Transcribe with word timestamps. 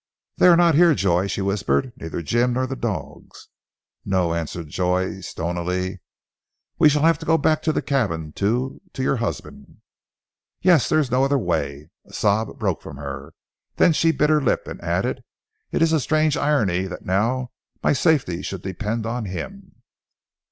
"They 0.37 0.47
are 0.47 0.57
not 0.57 0.73
here, 0.73 0.95
Joy," 0.95 1.27
she 1.27 1.41
whispered. 1.43 1.93
"Neither 1.95 2.23
Jim 2.23 2.53
nor 2.53 2.65
the 2.65 2.75
dogs." 2.75 3.49
"No," 4.03 4.33
answered 4.33 4.69
Joy 4.69 5.19
stonily. 5.21 5.99
"We 6.79 6.89
shall 6.89 7.03
have 7.03 7.19
to 7.19 7.25
go 7.27 7.37
back 7.37 7.61
to 7.61 7.71
the 7.71 7.83
cabin 7.83 8.31
to 8.31 8.81
to 8.93 9.03
your 9.03 9.17
husband." 9.17 9.81
"Yes, 10.59 10.89
there 10.89 10.97
is 10.97 11.11
no 11.11 11.23
other 11.23 11.37
way!" 11.37 11.91
A 12.05 12.13
sob 12.13 12.57
broke 12.57 12.81
from 12.81 12.97
her, 12.97 13.35
then 13.75 13.93
she 13.93 14.11
bit 14.11 14.31
her 14.31 14.41
lip, 14.41 14.67
and 14.67 14.81
added, 14.81 15.23
"It 15.71 15.83
is 15.83 15.93
a 15.93 15.99
strange 15.99 16.35
irony 16.35 16.85
that 16.87 17.05
now 17.05 17.51
my 17.83 17.93
safety 17.93 18.41
should 18.41 18.63
depend 18.63 19.05
on 19.05 19.25
him." 19.25 19.83